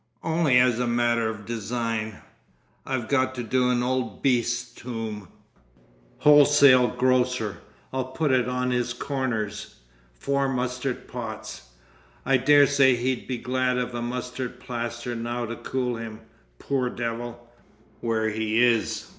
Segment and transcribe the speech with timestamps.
[0.23, 2.21] "Only as a matter of design.
[2.87, 5.27] I've got to do an old beast's tomb.
[6.17, 7.57] "Wholesale grocer.
[7.93, 11.69] I'll put it on his corners,—four mustard pots.
[12.25, 16.21] I dare say he'd be glad of a mustard plaster now to cool him,
[16.57, 17.47] poor devil,
[17.99, 19.05] where he is.